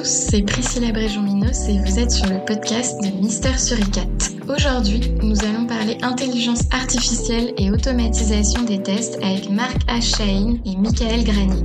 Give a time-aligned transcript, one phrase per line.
[0.00, 4.06] tous, c'est Priscilla Bréjon-Minos et vous êtes sur le podcast de Mister Suricat.
[4.48, 10.22] Aujourd'hui, nous allons parler intelligence artificielle et automatisation des tests avec Marc H.
[10.64, 11.64] et Michael Granier.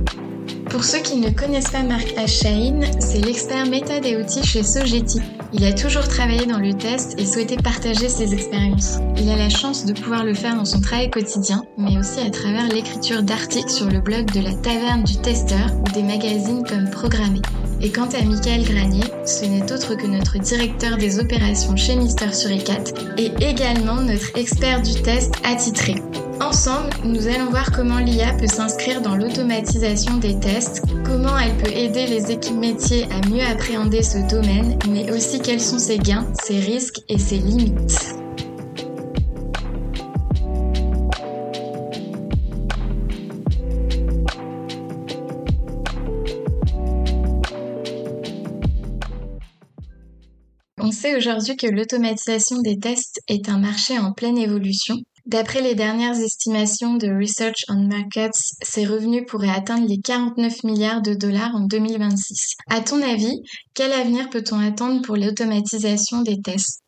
[0.68, 3.00] Pour ceux qui ne connaissent pas Marc H.
[3.00, 5.20] c'est l'expert méthode et outils chez Sogeti.
[5.52, 8.98] Il a toujours travaillé dans le test et souhaitait partager ses expériences.
[9.16, 12.30] Il a la chance de pouvoir le faire dans son travail quotidien, mais aussi à
[12.30, 16.90] travers l'écriture d'articles sur le blog de la Taverne du Testeur ou des magazines comme
[16.90, 17.40] Programmé.
[17.80, 22.32] Et quant à Michael Granier, ce n'est autre que notre directeur des opérations chez Mister
[22.32, 22.84] Suricat
[23.18, 25.96] et également notre expert du test attitré.
[26.40, 31.72] Ensemble, nous allons voir comment l'IA peut s'inscrire dans l'automatisation des tests, comment elle peut
[31.72, 36.26] aider les équipes métiers à mieux appréhender ce domaine, mais aussi quels sont ses gains,
[36.42, 38.15] ses risques et ses limites.
[50.86, 54.94] On sait aujourd'hui que l'automatisation des tests est un marché en pleine évolution.
[55.24, 61.02] D'après les dernières estimations de Research on Markets, ses revenus pourraient atteindre les 49 milliards
[61.02, 62.52] de dollars en 2026.
[62.70, 63.42] À ton avis,
[63.74, 66.84] quel avenir peut-on attendre pour l'automatisation des tests?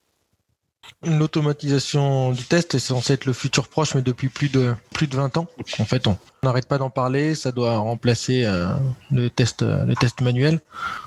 [1.05, 5.15] L'automatisation du test est censé être le futur proche, mais depuis plus de plus de
[5.15, 5.47] 20 ans.
[5.79, 7.37] En fait, on n'arrête pas d'en parler.
[7.37, 8.73] Ça doit remplacer euh,
[9.11, 10.61] le test le test manuel.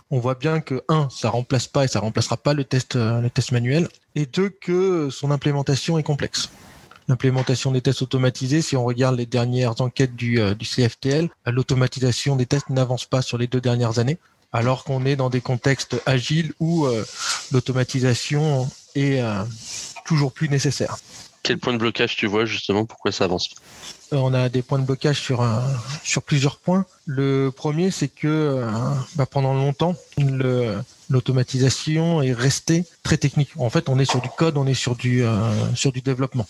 [0.10, 3.20] On voit bien que un, ça remplace pas et ça remplacera pas le test euh,
[3.20, 6.50] le test manuel, et deux que son implémentation est complexe.
[7.10, 12.38] L'implémentation des tests automatisés, si on regarde les dernières enquêtes du, euh, du CFTL, l'automatisation
[12.38, 14.20] des tests n'avance pas sur les deux dernières années
[14.54, 16.86] alors qu'on est dans des contextes agiles où
[17.54, 19.44] l'automatisation est euh,
[20.06, 20.98] toujours plus nécessaire.
[21.44, 23.50] Quel point de blocage tu vois justement Pourquoi ça avance
[24.14, 25.64] euh, On a des points de blocage sur, un,
[26.04, 26.86] sur plusieurs points.
[27.06, 28.70] Le premier, c'est que euh,
[29.16, 29.96] bah, pendant longtemps,
[31.10, 33.50] l'automatisation est restée très technique.
[33.58, 35.24] En fait, on est sur du code, on est sur du,
[35.76, 36.48] sur du développement.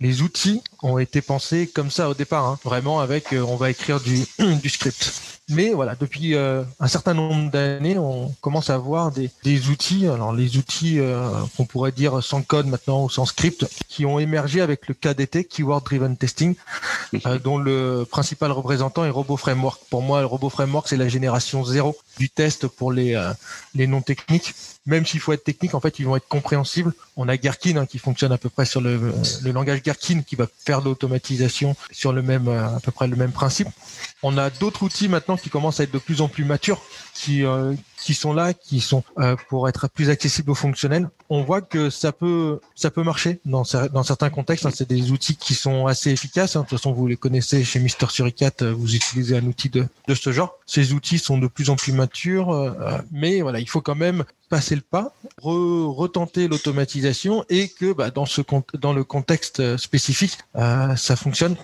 [0.00, 4.00] Les outils ont été pensés comme ça au départ, hein, vraiment avec on va écrire
[4.00, 4.24] du,
[4.62, 5.37] du script.
[5.50, 10.06] Mais voilà, depuis euh, un certain nombre d'années, on commence à avoir des, des outils,
[10.06, 14.18] alors les outils euh, qu'on pourrait dire sans code maintenant ou sans script, qui ont
[14.18, 16.54] émergé avec le KDT, Keyword Driven Testing,
[17.26, 19.80] euh, dont le principal représentant est Robo Framework.
[19.88, 23.18] Pour moi, le Robo Framework, c'est la génération zéro du test pour les,
[23.74, 24.54] les non techniques.
[24.88, 26.94] Même s'il faut être technique, en fait, ils vont être compréhensibles.
[27.18, 29.12] On a Gherkin hein, qui fonctionne à peu près sur le,
[29.44, 33.68] langage Gherkin qui va faire l'automatisation sur le même, à peu près le même principe.
[34.22, 36.80] On a d'autres outils maintenant qui commencent à être de plus en plus matures,
[37.12, 41.08] qui euh, qui sont là, qui sont euh, pour être plus accessibles aux fonctionnels.
[41.28, 44.66] On voit que ça peut ça peut marcher dans dans certains contextes.
[44.66, 44.70] Hein.
[44.74, 46.56] c'est des outils qui sont assez efficaces.
[46.56, 46.60] Hein.
[46.60, 49.86] De toute façon, vous les connaissez chez Mister Suricat, euh, vous utilisez un outil de
[50.06, 50.58] de ce genre.
[50.66, 52.74] Ces outils sont de plus en plus matures,
[53.10, 58.26] mais voilà, il faut quand même passer le pas, retenter l'automatisation et que bah, dans
[58.26, 58.42] ce
[58.74, 61.56] dans le contexte spécifique, ça fonctionne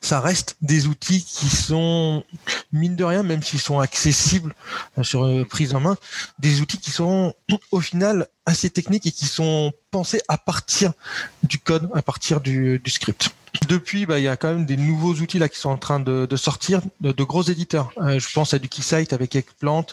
[0.00, 2.24] ça reste des outils qui sont,
[2.72, 4.54] mine de rien, même s'ils sont accessibles
[4.98, 5.96] euh, sur euh, prise en main,
[6.38, 7.34] des outils qui sont
[7.70, 10.92] au final assez techniques et qui sont pensés à partir
[11.42, 13.30] du code, à partir du, script.
[13.68, 16.00] Depuis, bah, il y a quand même des nouveaux outils là qui sont en train
[16.00, 17.92] de, sortir, de, gros éditeurs.
[17.98, 19.86] Euh, je pense à du Keysight avec Eggplant,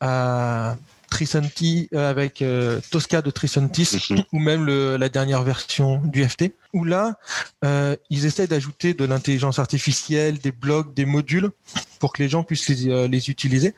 [0.00, 0.76] à
[1.12, 4.24] Trisanti euh, avec euh, Tosca de Trisantis mhm.
[4.32, 7.18] ou même la dernière version du FT où là
[7.66, 11.50] euh, ils essaient d'ajouter de l'intelligence artificielle, des blocs, des modules
[12.00, 13.74] pour que les gens puissent les, utiliser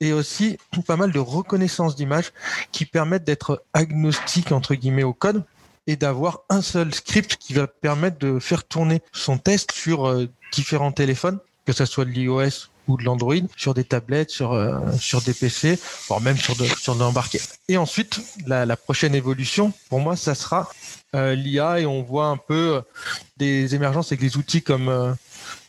[0.00, 2.32] et aussi pas mal de reconnaissance d'images
[2.72, 5.44] qui permettent d'être agnostiques entre guillemets au code
[5.86, 10.12] et d'avoir un seul script qui va permettre de faire tourner son test sur
[10.52, 14.78] différents téléphones que ce soit de l'iOS ou de l'Android sur des tablettes, sur euh,
[15.24, 15.78] des PC,
[16.08, 16.96] voire même sur de, sur.
[17.68, 20.70] Et ensuite, la, la, prochaine évolution, pour moi, ça sera
[21.14, 22.80] euh, l'IA et on voit un peu euh,
[23.36, 25.16] des émergences avec des outils comme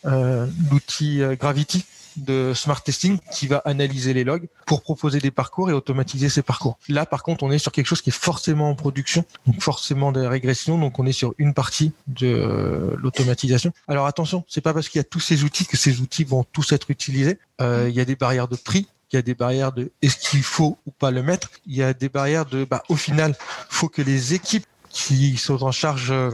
[0.04, 1.86] l'outil Gravity
[2.18, 6.42] de smart testing qui va analyser les logs pour proposer des parcours et automatiser ces
[6.42, 6.78] parcours.
[6.90, 10.12] Là, par contre, on est sur quelque chose qui est forcément en production, donc forcément
[10.12, 13.72] des régressions, donc on est sur une partie de euh, l'automatisation.
[13.88, 16.44] Alors attention, c'est pas parce qu'il y a tous ces outils que ces outils vont
[16.44, 17.40] tous être utilisés.
[17.62, 20.18] Euh, il y a des barrières de prix, il y a des barrières de est-ce
[20.18, 21.50] qu'il faut ou pas le mettre.
[21.66, 23.36] Il y a des barrières de bah, au final,
[23.70, 26.32] faut que les équipes qui sont en charge euh,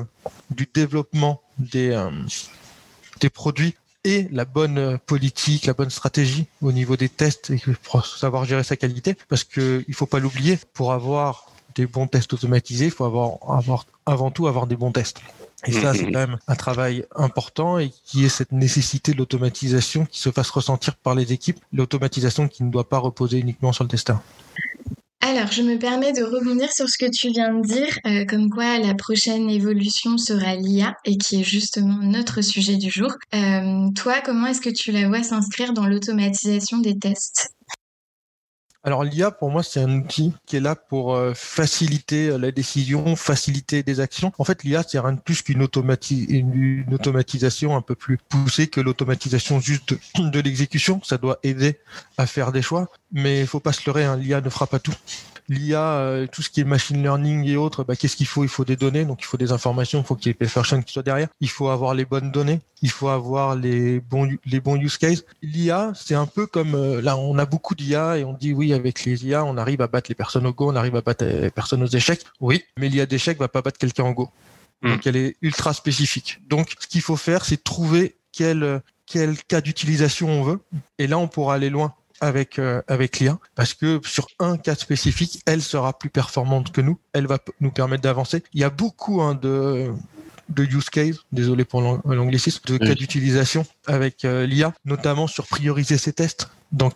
[0.49, 1.95] du développement des
[3.19, 8.05] des produits et la bonne politique, la bonne stratégie au niveau des tests et pour
[8.05, 9.15] savoir gérer sa qualité.
[9.27, 13.37] Parce que il faut pas l'oublier, pour avoir des bons tests automatisés, il faut avoir,
[13.49, 15.21] avoir avant tout avoir des bons tests.
[15.65, 20.05] Et ça, c'est quand même un travail important et qui est cette nécessité de l'automatisation
[20.05, 23.83] qui se fasse ressentir par les équipes, l'automatisation qui ne doit pas reposer uniquement sur
[23.83, 24.21] le testeur.
[25.21, 28.49] Alors, je me permets de rebondir sur ce que tu viens de dire, euh, comme
[28.49, 33.11] quoi la prochaine évolution sera l'IA et qui est justement notre sujet du jour.
[33.35, 37.49] Euh, toi, comment est-ce que tu la vois s'inscrire dans l'automatisation des tests?
[38.81, 43.17] Alors l'IA, pour moi, c'est un outil qui est là pour euh, faciliter la décision,
[43.17, 44.31] faciliter des actions.
[44.37, 45.67] En fait, l'IA, c'est rien de plus qu'une
[46.09, 51.01] une automatisation un peu plus poussée que l'automatisation juste de, l'exécution.
[51.03, 51.77] Ça doit aider
[52.17, 54.79] à faire des choix, mais il faut pas se leurrer, hein, l'IA ne fera pas
[54.79, 54.93] tout
[55.49, 58.43] l'IA, euh, tout ce qui est machine learning et autres, bah, qu'est-ce qu'il faut?
[58.43, 60.81] Il faut des données, donc il faut des informations, il faut qu'il y ait Perception
[60.81, 61.27] qui soit derrière.
[61.41, 65.25] Il faut avoir les bonnes données, il faut avoir les bons les bons use cases.
[65.41, 68.73] L'IA, c'est un peu comme euh, là, on a beaucoup d'IA et on dit oui,
[68.73, 71.25] avec les IA, on arrive à battre les personnes au Go, on arrive à battre
[71.25, 72.21] les personnes aux échecs.
[72.39, 74.29] Oui, mais l'IA d'échecs va pas battre quelqu'un en Go.
[74.81, 74.91] Hmm.
[74.91, 76.39] Donc elle est ultra spécifique.
[76.47, 80.59] Donc ce qu'il faut faire, c'est trouver quel quel cas d'utilisation on veut.
[80.99, 84.75] Et là, on pourra aller loin avec euh, avec l'IA parce que sur un cas
[84.75, 86.99] spécifique, elle sera plus performante que nous.
[87.13, 88.43] Elle va nous permettre d'avancer.
[88.53, 89.93] Il y a beaucoup hein, de
[90.49, 95.97] de use case, désolé pour l'anglicisme, de cas d'utilisation avec euh, l'IA, notamment sur prioriser
[95.97, 96.49] ses tests.
[96.71, 96.93] Donc,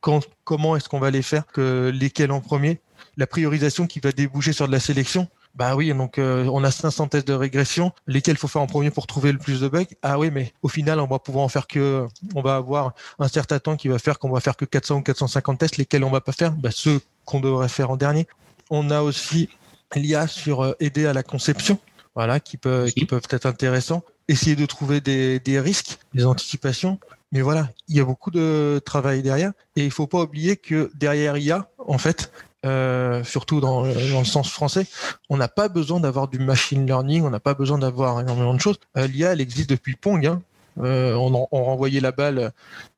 [0.00, 2.80] quand, comment est-ce qu'on va les faire, que lesquels en premier,
[3.16, 6.70] la priorisation qui va déboucher sur de la sélection, bah oui, donc euh, on a
[6.70, 9.84] 500 tests de régression, lesquels faut faire en premier pour trouver le plus de bugs.
[10.02, 13.28] Ah oui, mais au final, on va pouvoir en faire que, on va avoir un
[13.28, 16.10] certain temps qui va faire qu'on va faire que 400 ou 450 tests, lesquels on
[16.10, 18.26] va pas faire, bah, ceux qu'on devrait faire en dernier.
[18.70, 19.48] On a aussi
[19.94, 21.78] l'IA sur euh, aider à la conception,
[22.16, 24.02] voilà, qui peut, qui peuvent être intéressants.
[24.26, 26.98] Essayer de trouver des, des risques, des anticipations.
[27.30, 29.52] Mais voilà, il y a beaucoup de travail derrière.
[29.76, 32.32] Et il faut pas oublier que derrière IA, en fait,
[32.64, 34.86] euh, surtout dans, le sens français,
[35.28, 38.60] on n'a pas besoin d'avoir du machine learning, on n'a pas besoin d'avoir énormément de
[38.60, 38.78] choses.
[38.96, 40.26] Euh, L'IA, elle existe depuis Pong.
[40.26, 40.42] Hein.
[40.80, 42.52] Euh, on, renvoyait la balle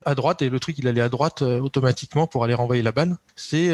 [0.05, 3.17] à droite et le truc, il allait à droite automatiquement pour aller renvoyer la balle.
[3.35, 3.71] C'est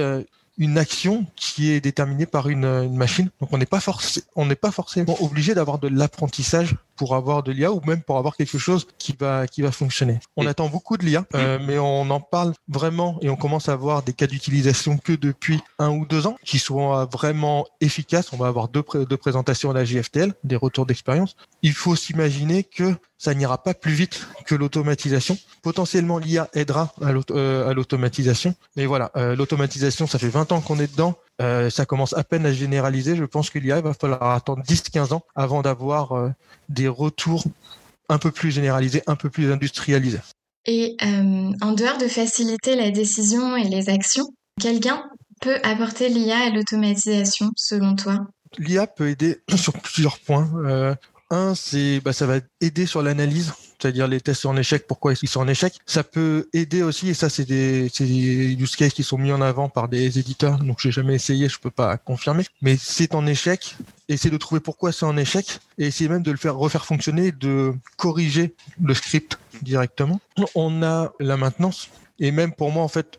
[0.58, 3.30] une action qui est déterminée par une, machine.
[3.40, 7.42] Donc on n'est pas forcé, on n'est pas forcément obligé d'avoir de l'apprentissage pour avoir
[7.42, 10.20] de l'IA ou même pour avoir quelque chose qui va qui va fonctionner.
[10.36, 13.72] On attend beaucoup de l'IA, euh, mais on en parle vraiment et on commence à
[13.72, 18.32] avoir des cas d'utilisation que depuis un ou deux ans qui sont vraiment efficaces.
[18.32, 21.34] On va avoir deux, deux présentations à la GFTL, des retours d'expérience.
[21.62, 25.38] Il faut s'imaginer que ça n'ira pas plus vite que l'automatisation.
[25.62, 26.92] Potentiellement, l'IA aidera
[27.30, 28.56] euh, à l'automatisation.
[28.76, 31.16] Mais voilà, euh, l'automatisation, ça fait 20 ans qu'on est dedans.
[31.40, 33.16] Euh, ça commence à peine à généraliser.
[33.16, 36.30] Je pense qu'il y a, il va falloir attendre 10-15 ans avant d'avoir euh,
[36.68, 37.44] des retours
[38.08, 40.20] un peu plus généralisés, un peu plus industrialisés.
[40.66, 44.28] Et euh, en dehors de faciliter la décision et les actions,
[44.60, 45.02] quel gain
[45.40, 48.18] peut apporter l'IA à l'automatisation selon toi?
[48.58, 50.96] L'IA peut aider sur plusieurs points.
[51.30, 53.52] un, c'est bah, ça va aider sur l'analyse
[53.82, 55.74] c'est-à-dire les tests en échec, pourquoi ils sont en échec.
[55.86, 59.40] Ça peut aider aussi, et ça c'est des, des use cases qui sont mis en
[59.40, 63.26] avant par des éditeurs, donc j'ai jamais essayé, je peux pas confirmer, mais c'est en
[63.26, 63.76] échec,
[64.12, 67.32] essayer de trouver pourquoi c'est en échec, et essayer même de le faire refaire fonctionner,
[67.32, 70.20] de corriger le script directement.
[70.54, 71.88] On a la maintenance,
[72.18, 73.18] et même pour moi en fait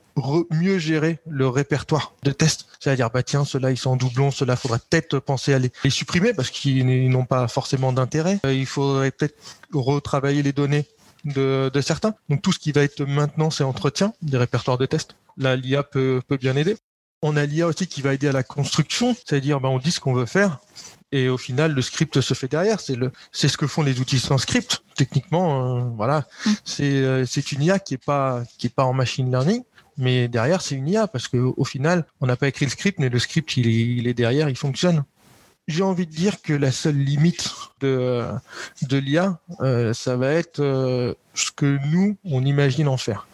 [0.51, 2.67] mieux gérer le répertoire de tests.
[2.79, 6.33] C'est-à-dire, bah tiens, ceux-là, ils sont en doublon, ceux-là, faudrait peut-être penser à les, supprimer
[6.33, 8.39] parce qu'ils n'ont pas forcément d'intérêt.
[8.45, 9.35] Euh, il faudrait peut-être
[9.73, 10.85] retravailler les données
[11.25, 12.13] de, certains.
[12.29, 15.83] Donc tout ce qui va être maintenance et entretien des répertoires de tests, là, l'IA
[15.83, 16.77] peut bien aider.
[17.25, 20.00] On a l'IA aussi qui va aider à la construction, c'est-à-dire bah, on dit ce
[20.00, 20.60] qu'on veut faire,
[21.13, 24.00] et au final le script se fait derrière c'est le c'est ce que font les
[24.01, 26.25] outils sans script techniquement euh, voilà.
[26.46, 26.51] Mm.
[26.65, 29.63] c'est euh, c'est une IA qui est pas qui est pas en machine learning
[29.96, 33.00] mais derrière c'est une IA parce que au final on n'a pas écrit le script
[33.00, 35.06] mais le script il est, il est derrière il fonctionne.
[35.70, 38.25] J'ai envie de dire que la seule limite de
[38.82, 43.27] de l'IA euh, ça va être euh, ce que nous on imagine en faire.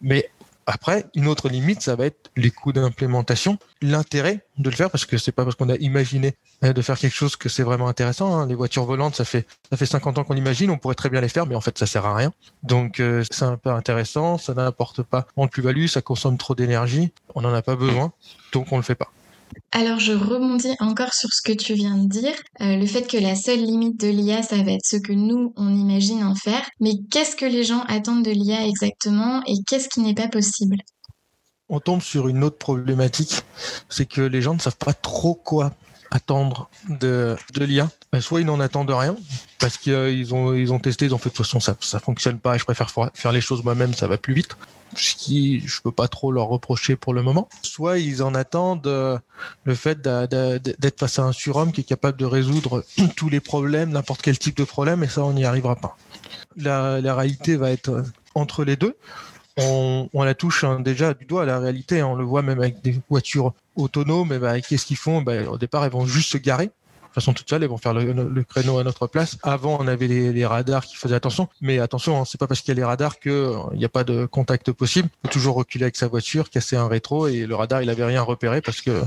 [0.00, 0.30] Mais
[0.66, 5.04] après, une autre limite, ça va être les coûts d'implémentation, l'intérêt de le faire, parce
[5.04, 7.86] que c'est pas parce qu'on a imaginé hein, de faire quelque chose que c'est vraiment
[7.86, 8.36] intéressant.
[8.36, 8.46] Hein.
[8.46, 11.20] Les voitures volantes, ça fait ça fait 50 ans qu'on imagine, on pourrait très bien
[11.20, 12.32] les faire, mais en fait, ça sert à rien.
[12.64, 17.12] Donc, euh, c'est un peu intéressant, ça n'apporte pas de plus-value, ça consomme trop d'énergie,
[17.36, 18.12] on n'en a pas besoin,
[18.52, 19.12] donc on le fait pas.
[19.72, 23.16] Alors je rebondis encore sur ce que tu viens de dire, euh, le fait que
[23.16, 26.62] la seule limite de l'IA, ça va être ce que nous, on imagine en faire.
[26.80, 30.76] Mais qu'est-ce que les gens attendent de l'IA exactement et qu'est-ce qui n'est pas possible?
[31.68, 33.42] On tombe sur une autre problématique,
[33.88, 35.74] c'est que les gens ne savent pas trop quoi
[36.10, 37.90] attendre de, de l'IA.
[38.12, 39.16] Ben, soit ils n'en attendent rien,
[39.58, 42.64] parce qu'ils ont, testé, ils ont fait de toute façon ça, ça fonctionne pas je
[42.64, 44.56] préfère faire les choses moi-même, ça va plus vite.
[44.94, 47.48] Ce qui je peux pas trop leur reprocher pour le moment.
[47.62, 49.18] Soit ils en attendent euh,
[49.64, 52.84] le fait d'être face à un surhomme qui est capable de résoudre
[53.16, 55.96] tous les problèmes, n'importe quel type de problème, et ça on n'y arrivera pas.
[56.56, 58.96] La, réalité va être entre les deux
[59.58, 62.00] on, la touche hein, déjà du doigt à la réalité.
[62.00, 62.08] Hein.
[62.08, 64.32] on le voit même avec des voitures autonomes.
[64.32, 65.22] Et bah, qu'est-ce qu'ils font?
[65.22, 66.70] Bah, Au départ, elles vont juste se garer
[67.12, 69.38] façon toute seule, elles vont faire le, créneau à notre place.
[69.42, 72.68] Avant, on avait les, radars qui faisaient attention, mais attention, hein, c'est pas parce qu'il
[72.68, 75.08] y a les radars qu'il euh, n'y a pas de contact possible.
[75.24, 78.04] Il faut toujours reculer avec sa voiture, casser un rétro, et le radar, il avait
[78.04, 79.02] rien repéré parce que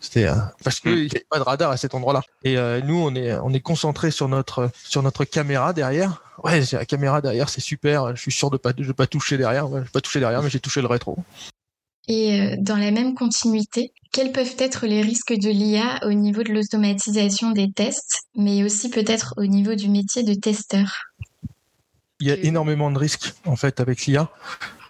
[0.00, 2.22] c'était euh, parce qu'il n'y avait pas de radar à cet endroit-là.
[2.44, 6.22] Et euh, nous, on est on est concentré sur notre sur notre caméra derrière.
[6.44, 8.14] Ouais, la caméra derrière, c'est super.
[8.14, 9.68] Je suis sûr de pas de pas toucher derrière.
[9.68, 11.18] je vais pas toucher derrière, mais j'ai touché le rétro.
[12.08, 16.52] Et dans la même continuité, quels peuvent être les risques de l'IA au niveau de
[16.52, 21.04] l'automatisation des tests, mais aussi peut-être au niveau du métier de testeur?
[22.20, 24.30] Il y a énormément de risques en fait avec l'IA.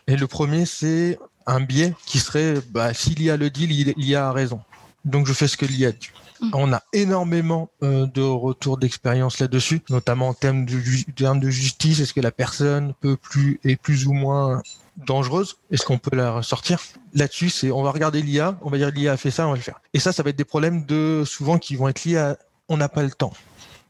[0.06, 4.32] Et le premier, c'est un biais qui serait bah, si l'IA le dit, l'IA a
[4.32, 4.60] raison.
[5.04, 6.10] Donc je fais ce que l'IA dit.
[6.40, 6.50] Mmh.
[6.54, 12.00] On a énormément euh, de retours d'expérience là-dessus, notamment en termes de, de justice.
[12.00, 14.62] Est-ce que la personne peut plus est plus ou moins
[14.97, 15.57] dangereuse?
[15.71, 16.80] Est-ce qu'on peut la ressortir?
[17.14, 19.57] Là-dessus, c'est on va regarder l'IA, on va dire l'IA a fait ça, on va
[19.57, 19.80] le faire.
[19.95, 22.76] Et ça, ça va être des problèmes de souvent qui vont être liés à on
[22.76, 23.33] n'a pas le temps.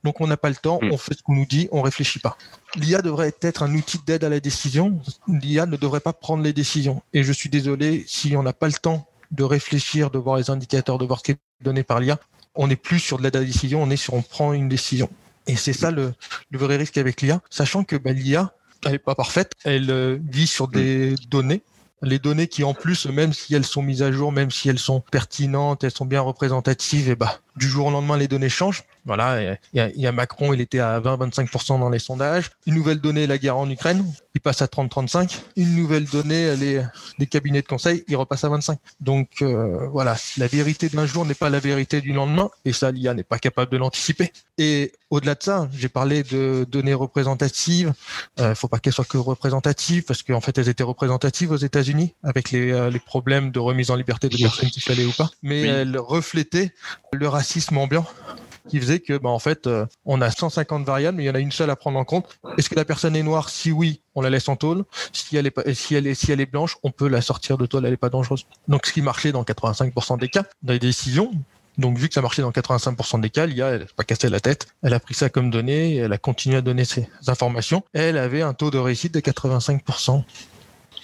[0.05, 0.93] Donc on n'a pas le temps, hmm.
[0.93, 2.37] on fait ce qu'on nous dit, on réfléchit pas.
[2.77, 5.01] L'IA devrait être un outil d'aide à la décision.
[5.27, 7.03] L'IA ne devrait pas prendre les décisions.
[7.13, 10.51] Et je suis désolé si on n'a pas le temps de réfléchir, de voir les
[10.51, 12.19] indicateurs, de voir ce qui est donné par l'IA.
[12.59, 15.09] On n'est plus sur de la décision, on est sur on prend une décision.
[15.47, 16.13] Et c'est ça le,
[16.53, 18.53] vrai risque avec l'IA, sachant que bah, l'IA,
[18.85, 19.53] elle n'est pas parfaite.
[19.65, 21.63] Elle euh, vit sur des données.
[22.03, 24.79] Les données qui, en plus, même si elles sont mises à jour, même si elles
[24.79, 28.85] sont pertinentes, elles sont bien représentatives, et bah, du jour au lendemain, les données changent.
[29.05, 32.51] Voilà, il y, a, Macron, il était à 20-25% dans les sondages.
[32.67, 35.39] Une nouvelle donnée, la guerre en Ukraine, il passe à 30-35.
[35.57, 36.55] Une nouvelle donnée,
[37.19, 38.79] des cabinets de conseil, il repasse à 25.
[39.01, 42.91] Donc euh, voilà, la vérité d'un jour n'est pas la vérité du lendemain, et ça,
[42.93, 44.31] l'IA n'est pas capable de l'anticiper.
[44.59, 47.95] Et au-delà de ça, j'ai parlé de données représentatives.
[48.37, 51.57] Il euh, faut pas qu'elles soient que représentatives, parce qu'en fait, elles étaient représentatives aux
[51.57, 55.13] États-Unis avec les, euh, les problèmes de remise en liberté de personnes qui fallait ou
[55.13, 56.75] pas, mais elles reflétaient
[57.13, 58.07] le racisme ambiant
[58.69, 61.35] qui faisait que, bah, en fait, euh, on a 150 variables, mais il y en
[61.35, 62.39] a une seule à prendre en compte.
[62.59, 63.49] Est-ce que la personne est noire?
[63.49, 64.85] Si oui, on la laisse en tôle.
[65.13, 67.67] Si elle est, si elle est, si elle est blanche, on peut la sortir de
[67.67, 68.47] tôle, elle n'est pas dangereuse.
[68.69, 71.33] Donc, ce qui marchait dans 85% des cas, dans les décisions,
[71.79, 74.41] donc, vu que ça marchait dans 85% des cas, l'IA, elle n'a pas cassé la
[74.41, 74.67] tête.
[74.83, 77.85] Elle a pris ça comme donnée, elle a continué à donner ses informations.
[77.93, 80.25] Elle avait un taux de réussite de 85%.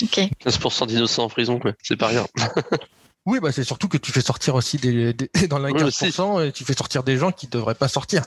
[0.02, 0.18] Ok.
[0.44, 1.72] 15% d'innocents en prison, quoi.
[1.80, 2.26] C'est pas rien.
[3.26, 5.14] Oui, bah c'est surtout que tu fais sortir aussi des,
[5.48, 8.24] dans 15%, tu fais sortir des gens qui ne devraient pas sortir.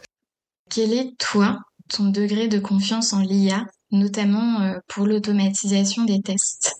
[0.70, 6.76] Quel est, toi, ton degré de confiance en l'IA, notamment euh, pour l'automatisation des tests?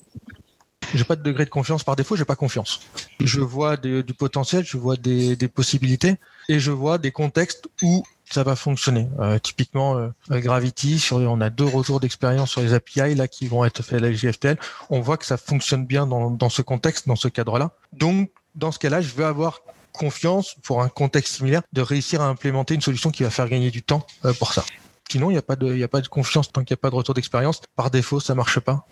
[0.94, 2.80] J'ai pas de degré de confiance par défaut, j'ai pas confiance.
[3.20, 6.16] Je vois du potentiel, je vois des, des, possibilités
[6.48, 9.08] et je vois des contextes où ça va fonctionner.
[9.20, 13.64] Euh, typiquement, euh, Gravity, on a deux retours d'expérience sur les API là qui vont
[13.66, 14.58] être faits à la JFTL.
[14.90, 17.72] On voit que ça fonctionne bien dans, ce contexte, dans ce cadre-là.
[17.94, 19.62] Donc, dans ce cas-là, je veux avoir
[19.94, 23.72] confiance pour un contexte similaire de réussir à implémenter une solution qui va faire gagner
[23.72, 24.64] du temps euh, pour ça.
[25.10, 27.62] Sinon, il n'y a pas de, confiance tant qu'il n'y a pas de retour d'expérience.
[27.76, 28.86] Par défaut, ça marche pas.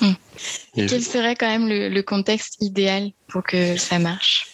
[0.00, 0.12] Hmm.
[0.74, 4.46] Quel serait quand même le contexte idéal pour que ça marche?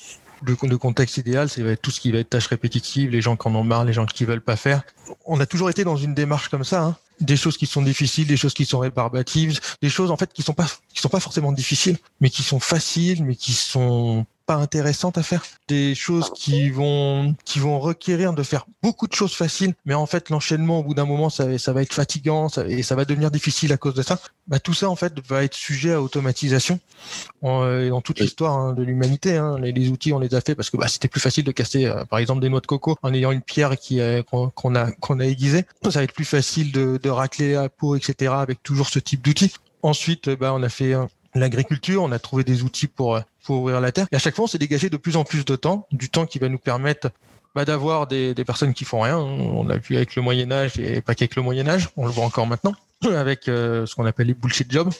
[0.45, 3.55] Le, contexte idéal, c'est tout ce qui va être tâches répétitives, les gens qui en
[3.55, 4.83] ont marre, les gens qui veulent pas faire.
[5.25, 6.97] On a toujours été dans une démarche comme ça, hein.
[7.21, 10.43] des choses qui sont difficiles, des choses qui sont rébarbatives, des choses en fait qui
[10.43, 14.57] sont pas qui sont pas forcément difficiles, mais qui sont faciles, mais qui sont pas
[14.57, 19.35] intéressantes à faire, des choses qui vont qui vont requérir de faire beaucoup de choses
[19.35, 22.83] faciles, mais en fait l'enchaînement au bout d'un moment ça, ça va être fatigant et
[22.83, 24.19] ça va devenir difficile à cause de ça.
[24.49, 26.81] Bah, tout ça en fait va être sujet à automatisation
[27.45, 29.37] euh, dans toute l'histoire hein, de l'humanité.
[29.37, 31.87] Hein, les, outils on les a fait parce que bah, c'était plus facile de casser
[31.87, 35.21] euh, par exemple des noix de coco en ayant une pierre qui qu'on a qu'on
[35.21, 35.65] a aiguisée.
[35.85, 38.33] Ça va être plus facile de, de racler la peau etc.
[38.37, 39.55] avec toujours ce type d'outils.
[39.83, 40.95] Ensuite, bah, on a fait
[41.35, 44.07] l'agriculture, on a trouvé des outils pour, pour ouvrir la terre.
[44.12, 46.27] Et à chaque fois, on s'est dégagé de plus en plus de temps, du temps
[46.27, 47.11] qui va nous permettre
[47.55, 49.19] bah, d'avoir des, des, personnes qui font rien.
[49.19, 52.12] On l'a vu avec le Moyen Âge et pas qu'avec le Moyen Âge, on le
[52.12, 52.75] voit encore maintenant
[53.05, 54.91] avec euh, ce qu'on appelle les bullshit jobs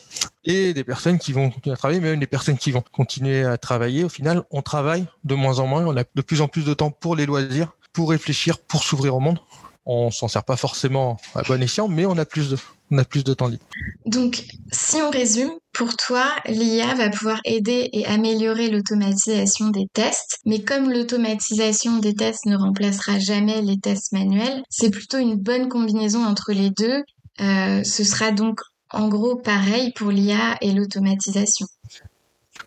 [0.45, 3.45] et des personnes qui vont continuer à travailler, mais même des personnes qui vont continuer
[3.45, 4.05] à travailler.
[4.05, 6.75] Au final, on travaille de moins en moins, on a de plus en plus de
[6.75, 9.39] temps pour les loisirs, pour réfléchir, pour s'ouvrir au monde.
[9.85, 12.57] On s'en sert pas forcément à bon escient, mais on a plus de,
[12.91, 13.65] on a plus de temps libre.
[14.07, 20.39] Donc, si on résume, pour toi, l'IA va pouvoir aider et améliorer l'automatisation des tests,
[20.45, 25.69] mais comme l'automatisation des tests ne remplacera jamais les tests manuels, c'est plutôt une bonne
[25.69, 27.03] combinaison entre les deux.
[27.41, 28.61] Euh, ce sera donc
[28.91, 31.67] en gros pareil pour l'IA et l'automatisation.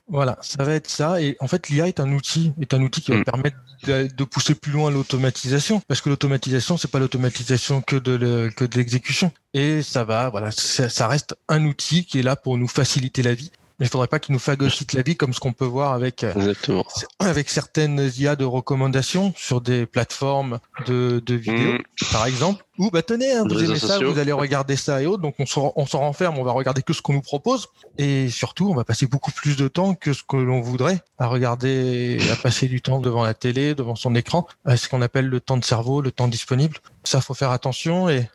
[0.08, 1.22] Voilà, ça va être ça.
[1.22, 3.24] Et en fait, l'IA est un outil, est un outil qui va mm.
[3.24, 8.66] permettre de, pousser plus loin l'automatisation, parce que l'automatisation, c'est pas l'automatisation que de que
[8.66, 9.32] de l'exécution.
[9.54, 13.34] Et ça va, voilà, ça reste un outil qui est là pour nous faciliter la
[13.34, 15.94] vie mais il faudrait pas qu'il nous phagocyte la vie comme ce qu'on peut voir
[15.94, 16.54] avec euh,
[17.20, 22.12] avec certaines IA de recommandation sur des plateformes de, de vidéos, mm.
[22.12, 22.64] par exemple.
[22.78, 25.46] Ou bah tenez, hein, vous aimez ça, vous allez regarder ça et autres, donc on
[25.46, 27.68] s'en on renferme, on va regarder que ce qu'on nous propose,
[27.98, 31.28] et surtout on va passer beaucoup plus de temps que ce que l'on voudrait à
[31.28, 35.40] regarder, à passer du temps devant la télé, devant son écran, ce qu'on appelle le
[35.40, 36.78] temps de cerveau, le temps disponible.
[37.06, 38.30] Ça faut faire attention et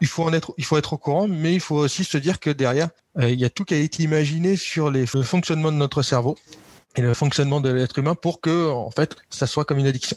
[0.00, 2.40] il faut en être, il faut être au courant, mais il faut aussi se dire
[2.40, 2.88] que derrière,
[3.18, 6.02] euh, il y a tout qui a été imaginé sur les, le fonctionnement de notre
[6.02, 6.36] cerveau
[6.96, 10.16] et le fonctionnement de l'être humain pour que, en fait, ça soit comme une addiction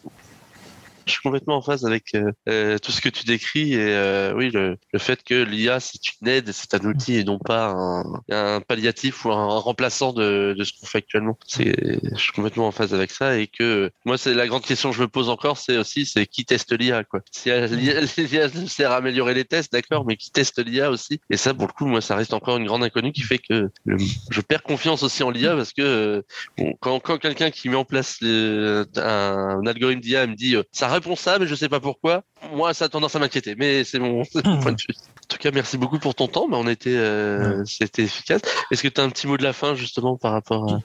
[1.05, 4.33] je suis complètement en phase avec euh, euh, tout ce que tu décris et euh,
[4.35, 7.71] oui le, le, fait que l'IA c'est une aide, c'est un outil et non pas
[7.71, 11.37] un, un palliatif ou un, remplaçant de, de ce qu'on fait actuellement.
[11.45, 14.91] C'est, je suis complètement en phase avec ça et que moi c'est la grande question
[14.91, 17.21] que je me pose encore, c'est aussi c'est qui teste l'IA quoi.
[17.31, 21.53] Si l'IA sert à améliorer les tests, d'accord, mais qui teste l'IA aussi Et ça
[21.53, 24.63] pour le coup moi ça reste encore une grande inconnue qui fait que je perds
[24.63, 26.23] confiance aussi en l'IA parce que
[26.57, 30.92] bon, quand, quand quelqu'un qui met en place un, un algorithme d'IA me dit ça
[30.93, 32.23] répond ça, mais je sais pas pourquoi.
[32.53, 34.95] Moi, ça a tendance à m'inquiéter, mais c'est mon, point de vue.
[34.95, 36.47] En tout cas, merci beaucoup pour ton temps.
[36.49, 38.41] mais on était, euh, c'était efficace.
[38.71, 40.79] Est-ce que tu as un petit mot de la fin justement par rapport à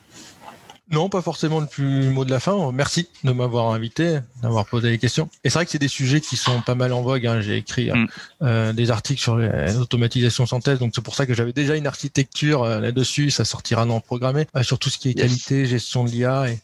[0.90, 2.72] non, pas forcément le plus mot de la fin.
[2.72, 5.28] Merci de m'avoir invité, d'avoir posé les questions.
[5.44, 7.26] Et c'est vrai que c'est des sujets qui sont pas mal en vogue.
[7.26, 7.42] Hein.
[7.42, 8.06] J'ai écrit mm.
[8.42, 12.62] euh, des articles sur l'automatisation synthèse, donc c'est pour ça que j'avais déjà une architecture
[12.62, 13.30] euh, là-dessus.
[13.30, 16.48] Ça sortira non programmé euh, sur tout ce qui est qualité, gestion de l'IA.
[16.48, 16.58] Et,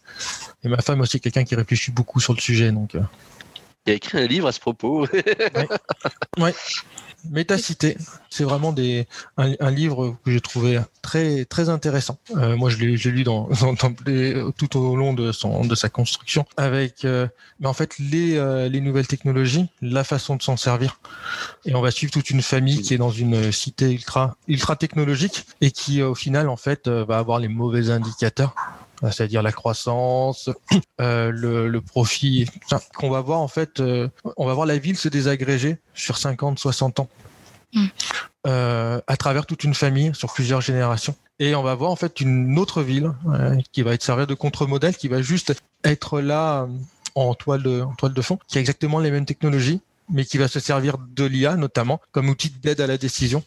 [0.64, 2.72] et, ma femme aussi, quelqu'un qui réfléchit beaucoup sur le sujet.
[2.72, 2.96] Donc,
[3.86, 5.06] il a écrit un livre à ce propos.
[5.06, 5.68] ouais.
[6.38, 6.54] ouais.
[7.30, 7.96] Métacité,
[8.28, 9.06] c'est vraiment des,
[9.38, 12.18] un, livre que j'ai trouvé très très intéressant.
[12.36, 13.94] Euh, moi, je l'ai lu dans, dans,
[14.56, 17.26] tout au long de son de sa construction, avec euh,
[17.60, 21.00] mais en fait les euh, les nouvelles technologies, la façon de s'en servir,
[21.64, 25.46] et on va suivre toute une famille qui est dans une cité ultra ultra technologique
[25.62, 28.54] et qui au final en fait va avoir les mauvais indicateurs
[29.02, 30.50] c'est-à-dire la croissance,
[31.00, 32.46] euh, le, le, profit,
[32.96, 36.58] qu'on va voir en fait, euh, on va voir la ville se désagréger sur 50,
[36.58, 37.08] 60 ans,
[37.74, 37.86] mm.
[38.46, 41.14] euh, à travers toute une famille, sur plusieurs générations.
[41.40, 43.12] Et on va voir en fait une autre ville
[43.72, 45.52] qui va être servir de contre-modèle, qui va juste
[45.82, 46.68] être là
[47.16, 50.38] en toile de, en toile de fond, qui a exactement les mêmes technologies, mais qui
[50.38, 53.42] va se servir de l'IA notamment comme outil d'aide à la décision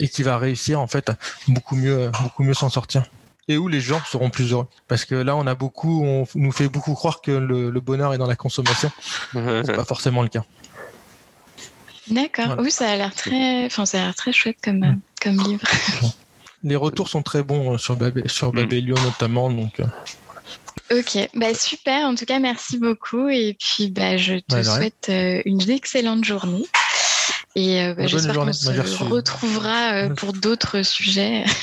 [0.00, 1.10] et qui va réussir en fait
[1.48, 3.04] beaucoup mieux, beaucoup mieux s'en sortir
[3.50, 4.68] et où les gens seront plus heureux.
[4.86, 8.18] Parce que là, on a beaucoup, on nous fait beaucoup croire que le, bonheur est
[8.18, 8.90] dans la consommation.
[9.32, 10.44] C'est pas forcément le cas.
[12.08, 12.56] D'accord.
[12.58, 15.64] Oui, ça a l'air très, enfin, ça a l'air très chouette comme, comme livre.
[16.62, 19.80] Les retours sont très bons euh, sur, Babé, sur Babelio notamment, donc.
[19.80, 20.98] Euh.
[20.98, 22.06] Ok, bah super.
[22.06, 23.28] En tout cas, merci beaucoup.
[23.28, 26.66] Et puis, bah, je te souhaite euh, une excellente journée.
[27.56, 31.44] Et bah, j'espère qu'on se retrouvera pour d'autres sujets.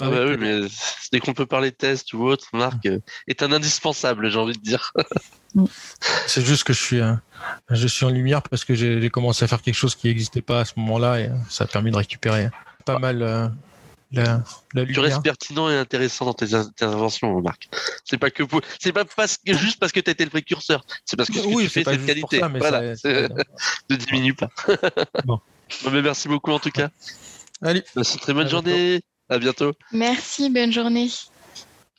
[0.00, 0.60] Ah bah oui, mais
[1.12, 4.56] dès qu'on peut parler de test ou autre, Marc euh, est un indispensable, j'ai envie
[4.56, 4.92] de dire.
[6.26, 7.00] C'est juste que je suis,
[7.70, 10.60] je suis en lumière parce que j'ai commencé à faire quelque chose qui n'existait pas
[10.60, 12.50] à ce moment-là et euh, ça a permis de récupérer
[12.84, 13.48] pas mal euh,
[14.12, 14.94] la, la, lumière.
[14.94, 17.68] Tu restes pertinent et intéressant dans tes interventions, Marc.
[18.04, 18.44] C'est pas que
[18.78, 20.84] c'est pas parce que, juste parce que tu été le précurseur.
[21.04, 22.38] C'est parce que ce oui, tu fais, c'est de qualité.
[22.38, 22.80] Ça, voilà.
[23.90, 24.50] ne diminue pas.
[25.24, 25.40] bon.
[25.90, 26.90] Mais merci beaucoup en tout cas.
[27.62, 27.82] Allez.
[27.94, 29.02] Passe une très bonne journée.
[29.30, 29.72] À bientôt.
[29.92, 31.08] Merci, bonne journée.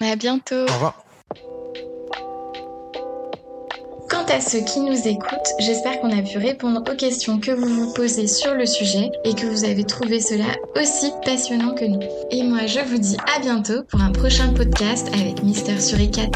[0.01, 0.65] À bientôt.
[0.67, 1.03] Au revoir.
[4.09, 7.67] Quant à ceux qui nous écoutent, j'espère qu'on a pu répondre aux questions que vous
[7.67, 12.01] vous posez sur le sujet et que vous avez trouvé cela aussi passionnant que nous.
[12.29, 16.29] Et moi, je vous dis à bientôt pour un prochain podcast avec Mister Suricat.